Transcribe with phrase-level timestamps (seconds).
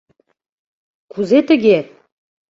[1.11, 1.77] «Кузе тыге?